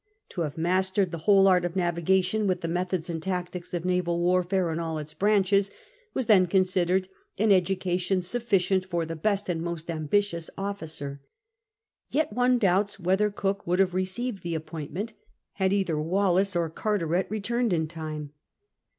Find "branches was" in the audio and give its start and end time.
5.13-6.25